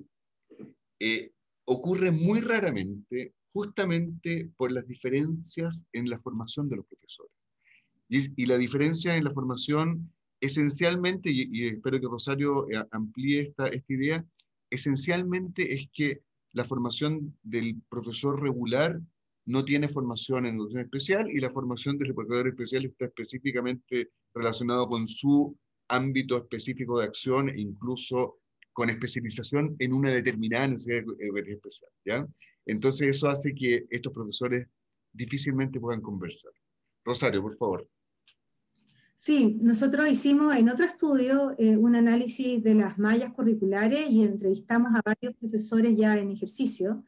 eh, 0.99 1.31
ocurre 1.65 2.11
muy 2.11 2.41
raramente 2.41 3.33
justamente 3.51 4.51
por 4.55 4.71
las 4.71 4.87
diferencias 4.87 5.87
en 5.91 6.07
la 6.11 6.19
formación 6.19 6.69
de 6.69 6.75
los 6.75 6.85
profesores. 6.85 7.31
Y, 8.09 8.45
la 8.45 8.59
diferencia 8.59 9.15
en 9.15 9.23
la 9.23 9.31
formación 9.31 10.13
esencialmente, 10.39 11.31
y, 11.31 11.69
espero 11.69 11.99
que 11.99 12.05
Rosario 12.05 12.69
eh, 12.69 12.85
amplíe 12.91 13.41
esta, 13.41 13.69
esta 13.69 13.91
idea, 13.91 14.25
esencialmente 14.69 15.73
es 15.73 15.89
que 15.91 16.21
la 16.51 16.63
formación 16.63 17.35
del 17.41 17.81
profesor 17.89 18.39
regular 18.39 19.01
no 19.47 19.63
tiene 19.63 19.87
formación 19.87 20.45
en 20.45 20.55
educación 20.55 20.81
especial 20.83 21.31
y 21.31 21.39
la 21.39 21.49
formación 21.49 21.97
del 21.97 22.09
reportador 22.09 22.49
especial 22.49 22.85
está 22.85 23.05
específicamente 23.05 24.09
relacionado 24.33 24.87
con 24.87 25.07
su 25.07 25.57
ámbito 25.87 26.37
específico 26.37 26.99
de 26.99 27.05
acción 27.05 27.49
e 27.49 27.59
incluso 27.59 28.39
con 28.73 28.89
especialización 28.89 29.75
en 29.79 29.93
una 29.93 30.11
determinada 30.11 30.67
necesidad 30.67 31.03
educativa 31.19 31.55
especial. 31.55 31.91
¿ya? 32.05 32.27
Entonces 32.65 33.07
eso 33.07 33.29
hace 33.29 33.55
que 33.55 33.85
estos 33.89 34.13
profesores 34.13 34.67
difícilmente 35.13 35.79
puedan 35.79 36.01
conversar. 36.01 36.51
Rosario, 37.05 37.41
por 37.41 37.57
favor. 37.57 37.87
Sí, 39.15 39.57
nosotros 39.61 40.09
hicimos 40.09 40.55
en 40.57 40.69
otro 40.69 40.85
estudio 40.85 41.55
eh, 41.57 41.77
un 41.77 41.95
análisis 41.95 42.61
de 42.63 42.75
las 42.75 42.99
mallas 42.99 43.33
curriculares 43.33 44.07
y 44.09 44.23
entrevistamos 44.23 44.93
a 44.93 45.01
varios 45.03 45.35
profesores 45.35 45.95
ya 45.97 46.17
en 46.17 46.31
ejercicio. 46.31 47.03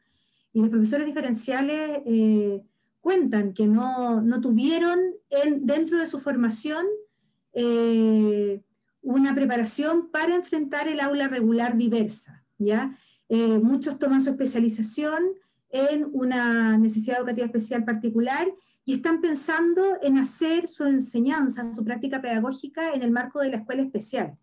Y 0.52 0.60
los 0.60 0.70
profesores 0.70 1.06
diferenciales 1.06 2.00
eh, 2.06 2.62
cuentan 3.00 3.54
que 3.54 3.66
no, 3.66 4.20
no 4.20 4.40
tuvieron 4.40 4.98
en, 5.30 5.66
dentro 5.66 5.98
de 5.98 6.06
su 6.06 6.18
formación 6.18 6.86
eh, 7.52 8.62
una 9.02 9.34
preparación 9.34 10.10
para 10.10 10.34
enfrentar 10.34 10.88
el 10.88 11.00
aula 11.00 11.28
regular 11.28 11.76
diversa. 11.76 12.44
¿ya? 12.58 12.94
muchos 13.62 13.98
toman 13.98 14.20
su 14.20 14.30
especialización 14.30 15.22
en 15.70 16.08
una 16.12 16.76
necesidad 16.76 17.18
educativa 17.18 17.46
especial 17.46 17.84
particular 17.84 18.48
y 18.84 18.94
están 18.94 19.20
pensando 19.20 19.98
en 20.02 20.18
hacer 20.18 20.66
su 20.66 20.84
enseñanza, 20.84 21.72
su 21.72 21.84
práctica 21.84 22.20
pedagógica 22.20 22.92
en 22.92 23.02
el 23.02 23.12
marco 23.12 23.40
de 23.40 23.50
la 23.50 23.58
escuela 23.58 23.82
especial. 23.82 24.36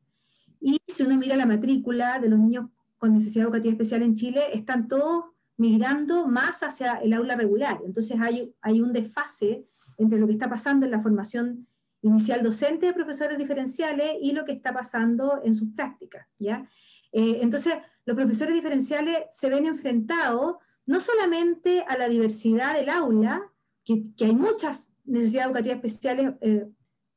Y 0.62 0.80
si 0.88 1.04
uno 1.04 1.18
mira 1.18 1.36
la 1.36 1.46
matrícula 1.46 2.20
de 2.20 2.30
los 2.30 2.40
niños 2.40 2.70
con 2.98 3.14
necesidad 3.14 3.46
educativa 3.46 3.74
especial 3.74 4.04
en 4.04 4.16
Chile, 4.16 4.42
están 4.54 4.88
todos 4.88 5.26
migrando 5.58 6.28
más 6.28 6.64
hacia 6.64 6.96
el 6.98 7.14
aula 7.14 7.36
regular. 7.36 7.82
Entonces 7.86 8.18
hay, 8.22 8.54
hay 8.62 8.82
un 8.82 8.94
desfase 8.94 9.68
entre 9.98 10.20
lo 10.20 10.28
que 10.28 10.34
está 10.34 10.50
pasando 10.50 10.86
en 10.86 10.92
la 10.92 11.02
formación 11.02 11.68
inicial 12.02 12.44
docente 12.44 12.86
de 12.86 12.94
profesores 12.94 13.38
diferenciales 13.38 14.14
y 14.22 14.32
lo 14.32 14.46
que 14.46 14.52
está 14.52 14.74
pasando 14.74 15.42
en 15.44 15.56
sus 15.56 15.70
prácticas. 15.74 16.28
¿ya? 16.38 16.70
Eh, 17.12 17.40
entonces, 17.42 17.76
los 18.06 18.16
profesores 18.16 18.54
diferenciales 18.54 19.26
se 19.32 19.50
ven 19.50 19.66
enfrentados 19.66 20.56
no 20.86 21.00
solamente 21.00 21.84
a 21.88 21.98
la 21.98 22.08
diversidad 22.08 22.76
del 22.76 22.90
aula, 22.90 23.52
que, 23.84 24.04
hay 24.20 24.36
muchas 24.36 24.96
necesidades 25.06 25.48
educativas 25.48 25.76
especiales 25.78 26.34
eh, 26.42 26.68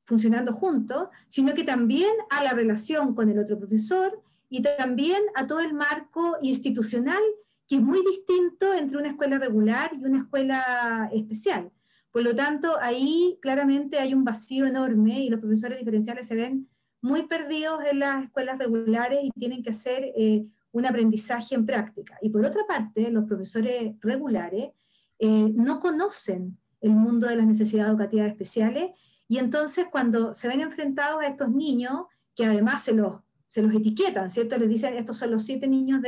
funcionando 0.05 0.53
juntos, 0.53 1.09
sino 1.29 1.55
que 1.55 1.63
también 1.63 2.11
a 2.31 2.43
la 2.43 2.53
relación 2.53 3.15
con 3.15 3.29
el 3.29 3.39
otro 3.39 3.59
profesor 3.59 4.23
y 4.49 4.63
también 4.63 5.23
a 5.37 5.47
todo 5.47 5.61
el 5.61 5.73
marco 5.73 6.37
institucional 6.43 7.23
que 7.71 7.77
es 7.77 7.83
muy 7.83 8.01
distinto 8.05 8.75
entre 8.75 8.99
una 8.99 9.11
escuela 9.11 9.39
regular 9.39 9.93
y 9.95 10.05
una 10.05 10.23
escuela 10.23 11.09
especial. 11.13 11.71
Por 12.11 12.23
lo 12.25 12.35
tanto, 12.35 12.77
ahí 12.81 13.39
claramente 13.41 14.01
hay 14.01 14.13
un 14.13 14.25
vacío 14.25 14.67
enorme 14.67 15.21
y 15.21 15.31
los 15.31 15.39
profesores 15.39 15.79
diferenciales 15.79 16.27
se 16.27 16.35
ven 16.35 16.69
muy 17.01 17.29
perdidos 17.29 17.79
en 17.89 18.01
las 18.01 18.25
escuelas 18.25 18.59
regulares 18.59 19.21
y 19.23 19.31
tienen 19.39 19.63
que 19.63 19.71
hacer 19.71 20.11
eh, 20.17 20.47
un 20.73 20.85
aprendizaje 20.85 21.55
en 21.55 21.65
práctica. 21.65 22.19
Y 22.21 22.31
por 22.31 22.45
otra 22.45 22.67
parte, 22.67 23.09
los 23.09 23.27
profesores 23.27 23.95
regulares 24.01 24.73
eh, 25.21 25.53
no 25.55 25.79
conocen 25.79 26.59
el 26.81 26.91
mundo 26.91 27.29
de 27.29 27.37
las 27.37 27.47
necesidades 27.47 27.91
educativas 27.91 28.31
especiales, 28.31 28.91
y 29.29 29.39
entonces 29.39 29.87
cuando 29.93 30.35
se 30.35 30.49
ven 30.49 30.61
enfrentados 30.61 31.23
a 31.23 31.29
estos 31.29 31.53
niños, 31.53 32.07
que 32.35 32.47
además 32.47 32.83
se 32.83 32.95
los, 32.95 33.19
se 33.47 33.63
los 33.63 33.73
etiquetan, 33.73 34.29
¿cierto? 34.29 34.59
Les 34.59 34.69
dicen, 34.69 34.95
estos 34.95 35.19
son 35.19 35.31
los 35.31 35.45
siete 35.45 35.69
niños 35.69 36.03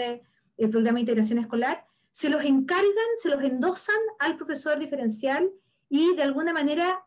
del 0.56 0.70
programa 0.70 0.96
de 0.96 1.00
integración 1.00 1.38
escolar, 1.38 1.86
se 2.10 2.28
los 2.28 2.44
encargan, 2.44 2.92
se 3.16 3.30
los 3.30 3.42
endosan 3.42 3.96
al 4.18 4.36
profesor 4.36 4.78
diferencial 4.78 5.50
y 5.88 6.14
de 6.14 6.22
alguna 6.22 6.52
manera 6.52 7.04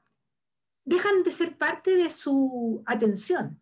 dejan 0.84 1.24
de 1.24 1.32
ser 1.32 1.58
parte 1.58 1.96
de 1.96 2.10
su 2.10 2.84
atención. 2.86 3.60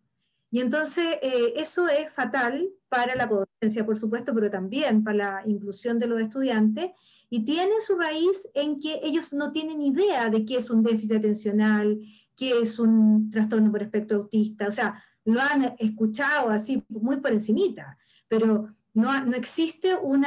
Y 0.52 0.62
entonces 0.62 1.18
eh, 1.22 1.54
eso 1.56 1.88
es 1.88 2.12
fatal 2.12 2.70
para 2.88 3.16
la 3.16 3.25
docencia, 3.25 3.86
por 3.86 3.98
supuesto, 3.98 4.34
pero 4.36 4.52
también 4.52 5.04
para 5.04 5.42
la 5.42 5.44
inclusión 5.48 5.98
de 5.98 6.06
los 6.06 6.22
estudiantes, 6.22 6.92
y 7.30 7.44
tiene 7.44 7.74
su 7.82 7.98
raíz 7.98 8.48
en 8.54 8.80
que 8.80 9.00
ellos 9.02 9.34
no 9.34 9.52
tienen 9.52 9.82
idea 9.82 10.30
de 10.30 10.46
qué 10.46 10.58
es 10.58 10.70
un 10.70 10.84
déficit 10.84 11.13
atencional, 11.13 12.00
qué 12.38 12.62
es 12.62 12.78
un 12.78 13.32
trastorno 13.32 13.72
por 13.72 13.82
espectro 13.82 14.18
autista, 14.20 14.68
o 14.68 14.72
sea, 14.72 15.04
lo 15.25 15.42
han 15.42 15.75
escuchado 15.80 16.50
así 16.50 16.84
muy 16.88 17.18
por 17.18 17.32
encimita, 17.32 17.98
pero 18.28 18.75
no, 18.94 19.36
existe 19.36 19.96
un, 19.96 20.26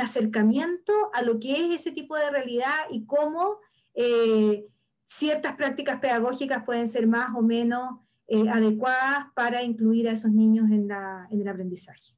acercamiento 0.00 0.92
a 1.12 1.22
lo 1.22 1.40
que 1.40 1.52
es 1.52 1.80
ese 1.80 1.92
tipo 1.92 2.16
de 2.16 2.30
realidad 2.30 2.74
y 2.90 3.04
cómo 3.06 3.58
eh, 3.94 4.66
ciertas 5.04 5.56
prácticas 5.56 5.98
pedagógicas 5.98 6.64
pueden 6.64 6.86
ser 6.86 7.06
más 7.06 7.34
o 7.34 7.42
menos 7.42 8.00
eh, 8.28 8.48
adecuadas 8.48 9.26
para 9.34 9.62
incluir 9.62 10.08
a 10.08 10.12
esos 10.12 10.30
niños 10.30 10.70
en 10.70 11.40
el 11.40 11.48
aprendizaje. 11.48 12.14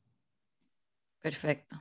Perfecto. 1.21 1.81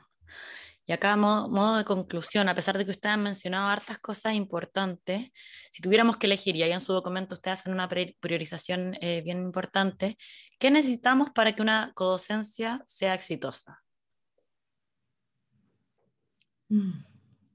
Y 0.85 0.93
acá, 0.93 1.15
modo, 1.15 1.47
modo, 1.47 1.77
de 1.77 1.85
conclusión, 1.85 2.49
a 2.49 2.55
pesar 2.55 2.77
de 2.77 2.85
que 2.85 2.91
ustedes 2.91 3.13
han 3.13 3.23
mencionado 3.23 3.67
hartas 3.67 3.97
cosas 3.99 4.33
importantes, 4.33 5.31
si 5.69 5.81
tuviéramos 5.81 6.17
que 6.17 6.27
elegir, 6.27 6.55
y 6.55 6.63
ahí 6.63 6.71
en 6.71 6.81
su 6.81 6.91
documento 6.91 7.35
ustedes 7.35 7.59
hacen 7.59 7.73
una 7.73 7.87
priorización 7.87 8.97
eh, 8.99 9.21
bien 9.23 9.39
importante, 9.39 10.17
¿qué 10.59 10.71
necesitamos 10.71 11.29
para 11.29 11.53
que 11.53 11.61
una 11.61 11.91
codocencia 11.93 12.83
sea 12.87 13.13
exitosa? 13.13 13.81
Mm. 16.69 17.03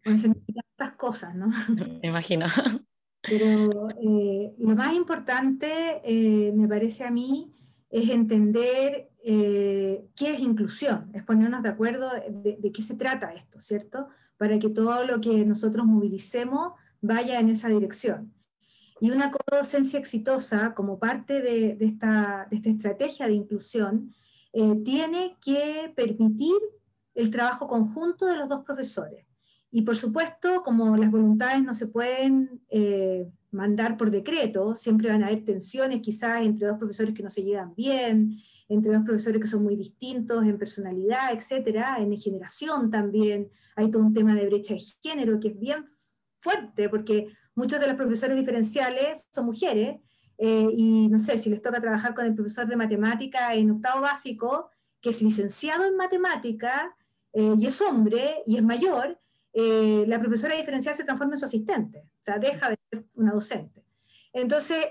Pues 0.05 0.23
se 0.23 0.29
necesitan 0.29 0.65
tantas 0.77 0.97
cosas, 0.97 1.35
¿no? 1.35 1.49
Me 2.03 2.09
imagino. 2.09 2.47
Pero 3.23 3.89
eh, 3.91 4.55
lo 4.59 4.77
más 4.77 4.95
importante, 4.95 6.01
eh, 6.05 6.53
me 6.55 6.69
parece 6.69 7.03
a 7.03 7.11
mí, 7.11 7.53
es 7.91 8.11
entender 8.11 9.11
eh, 9.29 10.07
qué 10.15 10.35
es 10.35 10.39
inclusión, 10.39 11.11
es 11.13 11.25
ponernos 11.25 11.61
de 11.65 11.69
acuerdo 11.69 12.09
de, 12.31 12.73
qué 12.73 12.81
se 12.81 12.95
trata 12.95 13.33
esto, 13.33 13.61
¿cierto? 13.61 14.07
Para 14.37 14.57
que 14.61 14.69
todo 14.69 15.05
lo 15.05 15.21
que 15.21 15.45
nosotros 15.45 15.85
movilicemos 15.85 16.75
vaya 17.01 17.41
en 17.41 17.49
esa 17.49 17.67
dirección. 17.67 18.33
Y 19.01 19.11
una 19.11 19.33
docencia 19.51 19.99
exitosa, 19.99 20.75
como 20.75 21.01
parte 21.01 21.43
de, 21.43 21.77
esta, 21.81 22.47
esta, 22.53 22.71
estrategia 22.71 23.27
de 23.27 23.33
inclusión, 23.33 24.15
eh, 24.53 24.77
tiene 24.85 25.37
que 25.45 25.93
permitir 25.97 26.55
el 27.17 27.33
trabajo 27.33 27.67
conjunto 27.67 28.27
de 28.27 28.37
los 28.37 28.49
dos 28.49 28.65
profesores. 28.65 29.27
Y 29.73 29.83
por 29.83 29.97
supuesto, 29.97 30.63
como 30.63 30.97
las 30.97 31.11
voluntades 31.11 31.65
no 31.65 31.75
se 31.75 31.89
pueden 31.89 32.63
eh, 32.69 33.29
mandar 33.57 33.97
por 33.97 34.11
decreto, 34.11 34.75
siempre 34.75 35.09
van 35.09 35.23
a 35.23 35.29
haber 35.29 35.45
tensiones 35.45 36.01
quizás 36.01 36.43
entre 36.43 36.69
dos 36.69 36.79
profesores 36.79 37.15
que 37.15 37.23
no 37.23 37.31
se 37.31 37.43
llevan 37.43 37.75
bien, 37.75 38.39
entre 38.69 38.93
dos 38.93 39.03
profesores 39.05 39.41
que 39.41 39.47
son 39.47 39.63
muy 39.63 39.77
distintos 39.77 40.45
en 40.45 40.59
personalidad, 40.59 41.33
etcétera, 41.33 41.97
en 41.99 42.17
generación 42.19 42.91
también, 42.91 43.49
hay 43.77 43.91
todo 43.91 44.03
un 44.03 44.13
tema 44.13 44.35
de 44.35 44.47
brecha 44.47 44.75
de 44.75 44.83
género 45.03 45.41
que 45.41 45.49
es 45.49 45.59
bien 45.59 45.87
fuerte, 46.41 46.89
porque 46.89 47.29
muchos 47.55 47.81
de 47.81 47.89
los 47.89 47.97
profesores 47.97 48.37
diferenciales 48.37 49.29
son 49.33 49.47
mujeres, 49.47 50.01
eh, 50.39 50.69
y 50.73 51.09
no 51.09 51.19
sé, 51.19 51.39
si 51.39 51.49
les 51.49 51.63
toca 51.63 51.81
trabajar 51.81 52.15
con 52.15 52.27
el 52.27 52.35
profesor 52.35 52.67
de 52.67 52.77
matemática 52.77 53.55
en 53.55 53.71
octavo 53.71 54.03
básico, 54.03 54.71
que 55.01 55.11
es 55.11 55.23
licenciado 55.23 55.85
en 55.85 55.97
matemática, 55.97 56.95
eh, 57.33 57.55
y 57.57 57.67
es 57.67 57.81
hombre, 57.81 58.43
y 58.47 58.57
es 58.57 58.63
mayor, 58.63 59.19
eh, 59.59 60.05
la 60.07 60.21
profesora 60.21 60.55
diferencial 60.55 60.95
se 60.95 61.05
transforma 61.05 61.33
en 61.33 61.39
su 61.39 61.47
asistente, 61.47 62.01
o 62.21 62.25
sea, 62.25 62.39
deja 62.39 62.69
de 62.69 62.77
ser 62.91 63.07
una 63.15 63.33
docente. 63.33 63.87
Entonces, 64.35 64.85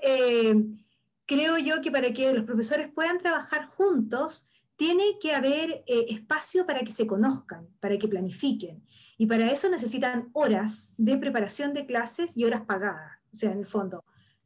creo 1.28 1.60
yo 1.60 1.80
que 1.80 1.92
para 1.92 2.12
que 2.12 2.34
los 2.34 2.46
profesores 2.46 2.92
puedan 2.92 3.20
trabajar 3.20 3.68
juntos, 3.68 4.50
tiene 4.76 5.20
que 5.22 5.34
haber 5.34 5.84
espacio 5.86 6.66
para 6.66 6.80
que 6.80 6.92
se 6.92 7.06
conozcan, 7.06 7.68
para 7.80 8.00
que 8.00 8.08
planifiquen. 8.08 8.84
Y 9.20 9.28
para 9.28 9.52
eso 9.52 9.70
necesitan 9.70 10.30
horas 10.34 10.96
de 10.98 11.16
preparación 11.18 11.76
de 11.76 11.86
clases 11.86 12.36
y 12.36 12.44
horas 12.44 12.64
pagadas. 12.66 13.20
O 13.32 13.36
sea, 13.36 13.52
en 13.52 13.60
el 13.60 13.68
fondo, 13.68 14.04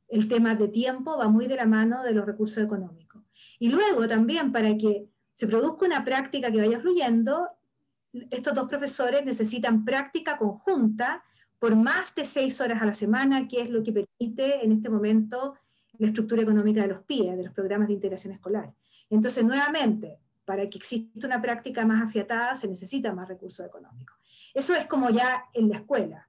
el 0.10 0.28
tema 0.28 0.56
de 0.56 0.68
tiempo 0.68 1.18
va 1.18 1.30
muy 1.30 1.48
de 1.48 1.56
la 1.56 1.66
mano 1.66 2.04
de 2.04 2.14
los 2.14 2.26
recursos 2.26 2.62
económicos. 2.64 3.24
Y 3.58 3.70
luego 3.70 4.08
también 4.08 4.52
para 4.52 4.76
que 4.78 5.08
se 5.34 5.48
produzca 5.48 5.86
una 5.86 6.04
práctica 6.04 6.52
que 6.52 6.58
vaya 6.58 6.80
fluyendo, 6.80 7.48
estos 8.32 8.54
dos 8.54 8.68
profesores 8.68 9.26
necesitan 9.26 9.86
práctica 9.86 10.38
conjunta 10.38 11.24
por 11.60 11.76
más 11.76 12.16
de 12.16 12.26
seis 12.26 12.60
horas 12.62 12.82
a 12.82 12.86
la 12.86 12.94
semana, 12.94 13.48
que 13.48 13.62
es 13.62 13.70
lo 13.70 13.84
que 13.84 13.92
permite 13.92 14.64
en 14.64 14.72
este 14.72 14.90
momento 14.90 15.56
la 15.98 16.08
estructura 16.08 16.42
económica 16.42 16.82
de 16.82 16.88
los 16.88 17.04
PIE, 17.04 17.36
de 17.36 17.44
los 17.44 17.54
programas 17.54 17.90
de 17.90 17.96
integración 17.96 18.34
escolar. 18.34 18.74
Entonces, 19.10 19.44
nuevamente, 19.44 20.20
para 20.46 20.68
que 20.70 20.78
exista 20.78 21.28
una 21.28 21.42
práctica 21.42 21.86
más 21.86 22.02
afiatada 22.02 22.56
se 22.56 22.68
necesita 22.68 23.14
más 23.14 23.28
recursos 23.28 23.66
económicos. 23.66 24.18
Eso 24.54 24.74
es 24.74 24.86
como 24.86 25.10
ya 25.10 25.46
en 25.54 25.70
la 25.70 25.78
escuela. 25.78 26.28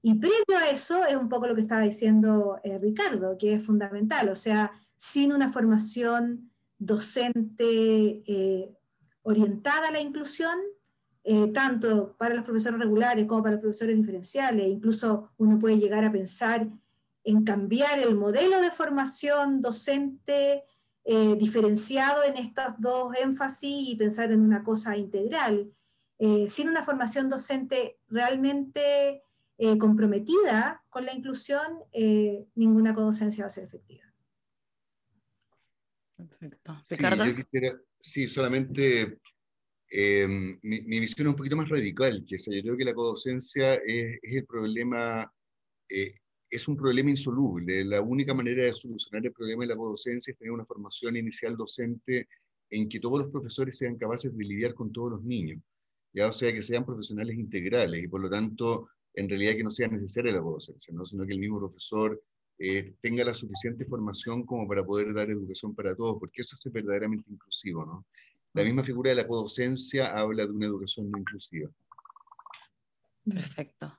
Y 0.00 0.14
previo 0.14 0.58
a 0.58 0.70
eso 0.70 1.04
es 1.04 1.14
un 1.14 1.28
poco 1.28 1.46
lo 1.46 1.54
que 1.54 1.60
estaba 1.60 1.82
diciendo 1.82 2.58
eh, 2.64 2.78
Ricardo, 2.78 3.38
que 3.38 3.54
es 3.54 3.64
fundamental, 3.64 4.30
o 4.30 4.34
sea, 4.34 4.72
sin 4.96 5.32
una 5.32 5.52
formación 5.52 6.50
docente 6.78 8.22
eh, 8.26 8.74
orientada 9.22 9.88
a 9.88 9.92
la 9.92 10.00
inclusión, 10.00 10.58
eh, 11.24 11.48
tanto 11.52 12.16
para 12.16 12.34
los 12.34 12.44
profesores 12.44 12.80
regulares 12.80 13.26
como 13.26 13.42
para 13.42 13.54
los 13.54 13.62
profesores 13.62 13.96
diferenciales, 13.96 14.68
incluso 14.68 15.30
uno 15.36 15.58
puede 15.58 15.78
llegar 15.78 16.04
a 16.04 16.12
pensar 16.12 16.68
en 17.24 17.44
cambiar 17.44 17.98
el 17.98 18.14
modelo 18.16 18.60
de 18.60 18.70
formación 18.70 19.60
docente 19.60 20.64
diferenciado 21.04 22.22
en 22.22 22.36
estos 22.36 22.74
dos 22.78 23.12
énfasis 23.20 23.88
y 23.88 23.96
pensar 23.96 24.30
en 24.30 24.40
una 24.40 24.62
cosa 24.62 24.96
integral. 24.96 25.72
sin 26.46 26.68
una 26.68 26.84
formación 26.84 27.28
docente 27.28 27.98
realmente 28.08 29.24
eh, 29.64 29.78
comprometida 29.78 30.82
con 30.90 31.06
la 31.06 31.14
inclusión, 31.14 31.84
eh, 31.92 32.48
ninguna 32.56 32.92
codocencia 32.92 33.44
va 33.44 33.46
a 33.46 33.50
ser 33.50 33.62
efectiva. 33.62 34.02
Perfecto. 36.16 36.82
Ricardo. 36.90 37.24
Sí, 37.24 37.60
sí 38.00 38.28
solamente 38.28 39.20
eh, 39.92 40.26
mi, 40.62 41.00
visión 41.00 41.26
es 41.26 41.30
un 41.30 41.36
poquito 41.36 41.56
más 41.56 41.68
radical, 41.68 42.24
que 42.26 42.38
yo 42.38 42.62
creo 42.62 42.76
que 42.76 42.84
la 42.84 42.94
codocencia 42.94 43.74
es, 43.74 44.18
el 44.22 44.46
problema, 44.46 45.30
es 45.88 46.68
un 46.68 46.76
problema 46.76 47.10
insoluble. 47.10 47.84
La 47.84 48.00
única 48.00 48.32
manera 48.32 48.64
de 48.64 48.74
solucionar 48.74 49.26
el 49.26 49.32
problema 49.32 49.64
de 49.64 49.68
la 49.68 49.76
codocencia 49.76 50.32
es 50.32 50.38
tener 50.38 50.52
una 50.52 50.64
formación 50.64 51.16
inicial 51.16 51.56
docente 51.56 52.28
en 52.70 52.88
que 52.88 53.00
todos 53.00 53.18
los 53.20 53.30
profesores 53.30 53.76
sean 53.76 53.96
capaces 53.96 54.34
de 54.36 54.44
lidiar 54.44 54.74
con 54.74 54.92
todos 54.92 55.12
los 55.12 55.22
niños, 55.22 55.60
ya 56.14 56.28
o 56.28 56.32
sea 56.32 56.52
que 56.52 56.62
sean 56.62 56.86
profesionales 56.86 57.36
integrales 57.36 58.02
y 58.02 58.08
por 58.08 58.22
lo 58.22 58.30
tanto 58.30 58.88
en 59.14 59.28
realidad 59.28 59.56
que 59.56 59.62
no 59.62 59.70
sea 59.70 59.88
necesaria 59.88 60.32
la 60.32 60.40
docencia, 60.40 60.92
¿no? 60.94 61.04
sino 61.04 61.26
que 61.26 61.34
el 61.34 61.38
mismo 61.38 61.58
profesor 61.58 62.18
eh, 62.58 62.94
tenga 63.02 63.24
la 63.24 63.34
suficiente 63.34 63.84
formación 63.84 64.46
como 64.46 64.66
para 64.66 64.84
poder 64.84 65.12
dar 65.12 65.30
educación 65.30 65.74
para 65.74 65.94
todos, 65.94 66.18
porque 66.18 66.40
eso 66.40 66.56
es 66.64 66.72
verdaderamente 66.72 67.30
inclusivo. 67.30 67.84
¿no? 67.84 68.06
La 68.54 68.64
misma 68.64 68.84
figura 68.84 69.10
de 69.10 69.16
la 69.16 69.26
codocencia 69.26 70.12
habla 70.12 70.44
de 70.44 70.52
una 70.52 70.66
educación 70.66 71.10
no 71.10 71.18
inclusiva. 71.18 71.70
Perfecto. 73.24 73.98